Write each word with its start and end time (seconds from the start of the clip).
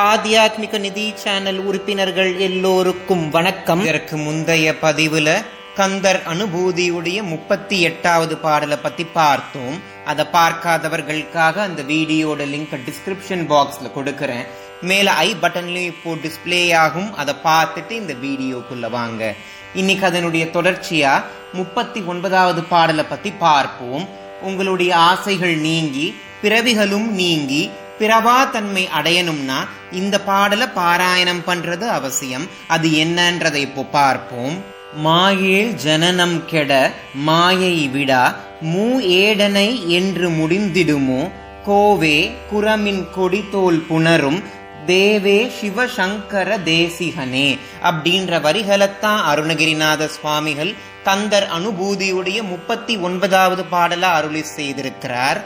ஆத்தியாத்மிக 0.00 0.78
நிதி 0.78 1.12
சேனல் 1.14 1.58
உறுப்பினர்கள் 1.58 2.38
எல்லோருக்கும் 2.38 3.30
வணக்கம். 3.30 3.82
இதற்கு 3.82 4.16
முந்தைய 4.16 4.74
பதிவுல 4.82 5.28
கந்தர் 5.76 6.18
அனுபூதியுடைய 6.32 7.22
முப்பத்தி 7.22 7.80
எட்டாவது 7.80 8.36
பாடலை 8.36 8.76
பத்தி 8.82 9.04
பார்த்தோம். 9.04 9.76
அதை 10.04 10.26
பார்க்காதவர்களுக்காக 10.32 11.56
அந்த 11.68 11.82
வீடியோட 11.82 12.40
லிங்க் 12.52 12.74
டிஸ்கிரிப்ஷன் 12.88 13.44
பாக்ஸ்ல 13.52 13.90
கொடுக்கறேன். 13.94 14.44
மேல 14.82 15.12
ஐ 15.12 15.36
பட்டன்லயும் 15.42 15.90
இப்போ 15.92 16.14
டிஸ்பிளே 16.26 16.74
ஆகும். 16.74 17.14
அதை 17.14 17.34
பார்த்துட்டு 17.44 17.90
இந்த 17.90 18.12
வீடியோக்குள்ள 18.26 18.90
வாங்க. 18.90 19.34
இன்னைக்கு 19.74 20.06
அதனுடைய 20.06 20.46
தொடர்ச்சியா 20.46 21.22
முப்பத்தி 21.52 22.00
ஒன்பதாவது 22.00 22.62
பாடலை 22.62 23.04
பத்தி 23.04 23.30
பார்ப்போம். 23.30 24.08
உங்களுடைய 24.42 24.96
ஆசைகள் 24.96 25.56
நீங்கி 25.56 26.14
பிறவிகளும் 26.42 27.10
நீங்கி 27.22 27.70
பிறவா 27.98 28.50
தன்மை 28.50 28.88
அடையணும்னா 28.98 29.58
இந்த 29.90 30.20
பாடலை 30.20 30.66
பாராயணம் 30.76 31.44
பண்றது 31.46 31.86
அவசியம். 31.88 32.48
அது 32.68 32.88
என்னன்றதை 32.88 33.54
இப்போ 33.54 33.82
பார்ப்போம். 33.82 34.56
மாயேல் 35.02 35.74
ஜனனம் 35.74 36.44
கெட 36.46 36.92
மாயை 37.14 37.90
விடா 37.94 38.34
மூ 38.62 38.86
ஏடனை 38.98 39.88
என்று 39.88 40.28
முடிந்திடுமோ? 40.28 41.30
கோவே 41.66 42.30
குரமின் 42.52 43.06
கொடித்தோல் 43.16 43.80
புணரும் 43.90 44.42
தேவே 44.86 45.50
சிவசங்கர 45.60 46.58
தேசிகனே. 46.64 47.58
அப்படின்ற 47.82 48.40
வரிகளைத்தான் 48.40 49.22
அருணகிரிநாத 49.32 50.06
சுவாமிகள் 50.06 50.74
கந்தர் 51.04 51.48
அனுபூதியுடைய 51.58 52.42
முப்பத்தி 52.42 52.96
ஒன்பதாவது 52.96 53.64
பாடலா 53.72 54.10
அருளி 54.18 54.44
செய்திருக்கிறார். 54.56 55.40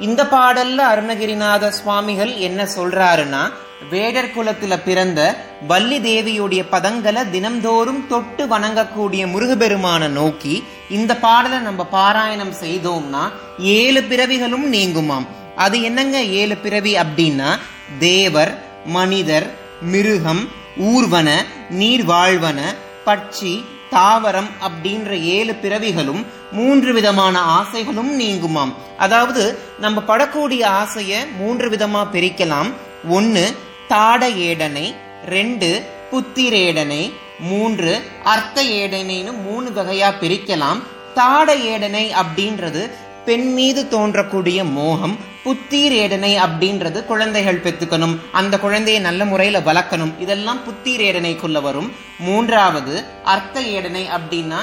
இந்த 0.00 0.24
பாடல்ல 0.24 0.76
அருணகிரிநாத 0.76 1.68
சுவாமிகள் 1.68 2.36
என்ன 2.36 2.64
சொல்றாருன்னா 2.64 3.50
வேடர் 3.90 4.32
குலத்துல 4.36 4.82
பிறந்த 4.84 5.36
வள்ளி 5.66 5.98
தேவியுடைய 5.98 6.64
பதங்களை 6.70 7.30
தினம்தோறும் 7.30 8.06
தொட்டு 8.06 8.46
வணங்கக்கூடிய 8.46 9.26
முருகபெருமான 9.26 10.08
நோக்கி 10.08 10.62
இந்த 10.88 11.16
பாடலை 11.16 11.58
நம்ம 11.58 11.86
பாராயணம் 11.92 12.52
செய்தோம்னா 12.60 13.32
ஏழு 13.58 14.02
பிறவிகளும் 14.02 14.72
நீங்குமாம். 14.72 15.26
அது 15.56 15.82
என்னங்க 15.82 16.22
ஏழு 16.22 16.56
பிறவி 16.56 16.96
அப்படின்னா 16.96 17.58
தேவர் 17.98 18.62
மனிதர் 18.86 19.50
மிருகம் 19.80 20.48
ஊர்வன 20.76 21.28
நீர்வாழ்வன 21.70 22.60
பட்சி 23.04 23.64
தாவரம் 23.96 24.50
அப்படின்ற 24.66 25.10
ஏழு 25.36 25.54
பிறவிகளும் 25.54 26.22
மூன்று 26.52 26.92
விதமான 26.92 27.40
ஆசைகளும் 27.40 28.12
நீங்குமாம். 28.20 28.72
அதாவது 28.98 29.58
நம்ம 29.80 30.02
படக்கூடிய 30.08 30.62
ஆசைய 30.82 31.12
மூன்று 31.38 31.70
விதமா 31.70 32.02
பிரிக்கலாம். 32.12 32.70
ஒன்னு 33.08 33.44
தாட 33.88 34.28
ஏடனை. 34.48 34.94
ரெண்டு 35.26 35.68
புத்திரேடனை 36.10 37.12
மூன்று 37.40 37.92
அர்த்த 38.24 38.64
ஏடனைன்னு 38.64 39.32
மூணு 39.42 39.68
வகையா 39.70 40.10
பிரிக்கலாம். 40.20 40.80
தாட 41.14 41.54
ஏடனை 41.56 42.04
அப்படின்றது 42.12 42.82
பெண் 43.26 43.54
மீது 43.54 43.80
தோன்றக்கூடிய 43.90 44.58
மோகம் 44.70 45.16
புத்தீர் 45.44 45.94
ஏடனை 46.02 46.32
அப்படின்றது 46.44 47.04
குழந்தைகள் 47.04 47.60
பெத்துக்கணும். 47.60 48.14
அந்த 48.32 48.58
குழந்தையை 48.58 49.02
நல்ல 49.02 49.24
முறையில 49.24 49.60
வளர்க்கணும். 49.60 50.12
இதெல்லாம் 50.18 50.60
புத்தீர் 50.66 51.04
ஏடனைக்குள்ள 51.08 51.60
வரும். 51.62 51.92
மூன்றாவது 52.18 53.04
அர்த்த 53.24 53.60
ஏடனை 53.60 54.04
அப்படின்னா 54.18 54.60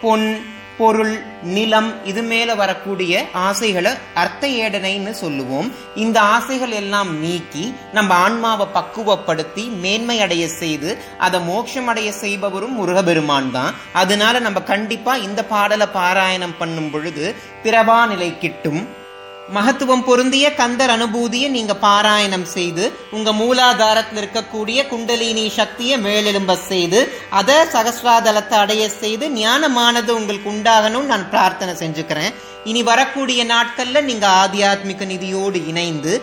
பொன் 0.00 0.26
பொருள் 0.78 1.12
நிலம் 1.54 1.88
இது 2.10 2.22
மேல 2.30 2.54
வரக்கூடிய 2.54 3.12
ஆசைகளை 3.32 3.92
அர்த்த 4.22 4.48
ஏடனைன்னு 4.64 5.12
சொல்லுவோம். 5.22 5.68
இந்த 6.04 6.18
ஆசைகள் 6.34 6.74
எல்லாம் 6.80 7.10
நீக்கி 7.24 7.64
நம்ம 7.92 8.14
ஆன்மாவை 8.24 8.66
பக்குவப்படுத்தி 8.74 9.64
மேன்மை 9.84 10.18
அடைய 10.26 10.48
செய்து 10.48 10.90
அதை 11.18 11.40
மோட்சம் 11.40 11.86
அடைய 11.86 12.12
செய்பவரும் 12.22 12.76
முருகபெருமான் 12.80 13.50
தான். 13.50 13.74
அதனால 14.02 14.38
நம்ம 14.38 14.62
கண்டிப்பா 14.72 15.14
இந்த 15.16 15.44
பாடலை 15.54 15.88
பாராயணம் 15.98 16.58
பண்ணும் 16.58 16.90
பொழுது 16.90 17.34
பிறவா 17.64 17.98
நிலை 18.06 18.30
கிட்டும். 18.38 19.04
மகத்துவம் 19.54 20.04
பொருந்திய 20.04 20.54
கந்தர் 20.54 20.90
அனுபூதியை 20.90 21.48
நீங்க 21.48 21.74
பாராயணம் 21.74 22.46
செய்து 22.54 22.84
உங்க 23.10 23.32
மூலாதாரத்தில் 23.32 24.18
இருக்கக்கூடிய 24.22 24.88
குண்டலினி 24.88 25.48
சக்தியை 25.48 25.96
மேலெலும்ப 26.00 26.56
செய்து 26.68 27.00
அதை 27.30 27.54
சகசிராதலத்தை 27.54 28.58
அடைய 28.58 28.88
செய்து 28.88 29.28
ஞானமானது 29.28 30.10
உங்களுக்கு 30.10 30.50
உண்டாகணும்னு 30.50 31.12
நான் 31.14 31.30
பிரார்த்தனை 31.30 31.74
செஞ்சுக்கிறேன். 31.74 32.34
இனி 32.70 32.82
வரக்கூடிய 32.90 33.40
நாட்கள்ல 33.52 34.00
நீங்க 34.08 34.26
ஆத்தியாத்மிக 34.42 35.06
நிதியோடு 35.12 35.58
இணைந்து 35.72 36.14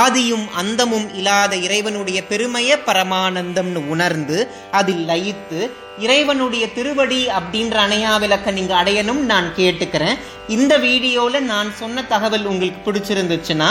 ஆதியும் 0.00 0.46
அந்தமும் 0.62 1.06
இல்லாத 1.18 1.52
இறைவனுடைய 1.66 2.18
பெருமைய 2.30 2.80
பரமானந்தம்னு 2.88 3.82
உணர்ந்து 3.94 4.40
அதில் 4.80 5.06
லயித்து 5.12 5.62
இறைவனுடைய 6.04 6.64
திருவடி 6.76 7.22
அப்படின்ற 7.38 7.76
அணையா 7.86 8.12
விளக்க 8.20 8.50
நீங்க 8.58 8.72
அடையணும் 8.82 9.20
நான் 9.30 9.48
கேட்டுக்கிறேன். 9.56 10.16
இந்த 10.54 10.74
வீடியோல 10.84 11.40
நான் 11.50 11.68
சொன்ன 11.80 12.04
தகவல் 12.12 12.46
உங்களுக்கு 12.50 12.80
பிடிச்சிருந்துச்சுன்னா 12.86 13.68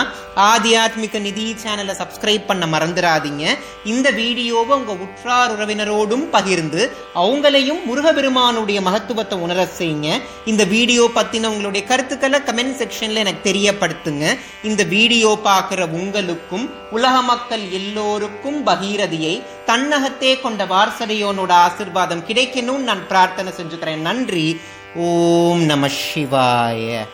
ஆத்தியாத்மிக 0.50 1.20
நிதி 1.26 1.46
சேனலை 1.64 1.94
சப்ஸ்கிரைப் 2.02 2.46
பண்ண 2.50 2.66
மறந்துடாதீங்க. 2.74 3.44
இந்த 3.94 4.08
வீடியோவை 4.20 4.74
உங்க 4.80 4.94
உற்றார் 5.06 5.54
உறவினரோடும் 5.56 6.26
பகிர்ந்து 6.36 6.84
அவங்களையும் 7.24 7.82
முருகபெருமானுடைய 7.90 8.82
மகத்துவத்தை 8.88 9.38
உணர 9.48 9.68
செய்யுங்க. 9.80 10.10
இந்த 10.54 10.66
வீடியோ 10.76 11.06
பத்தின 11.18 11.52
உங்களுடைய 11.54 11.84
கருத்துக்களை 12.22 12.40
கமெண்ட் 12.40 12.82
செக்ஷன்ல 12.82 13.14
எனக்கு 13.14 13.52
தெரியப்படுத்துங்க. 13.52 14.38
இந்த 14.64 14.84
வீடியோ 14.84 15.40
பார்க்குற 15.44 15.88
உங்களுக்கும் 15.90 16.70
உலக 16.92 17.22
மக்கள் 17.22 17.70
எல்லோருக்கும் 17.72 18.68
பகீரதியை 18.68 19.44
தன்னகத்தே 19.66 20.40
கொண்ட 20.40 20.66
வாரசடையோனோட 20.66 21.54
ஆசிர்வாதம் 21.68 22.26
கிடைக்கணும்னு 22.28 22.78
நான் 22.78 23.08
பிரார்த்தனை 23.08 23.54
செஞ்சுக்கிறேன். 23.58 23.96
நன்றி. 23.96 24.60
ஓம் 24.96 25.62
நம 25.62 25.88
சிவாய. 25.88 27.08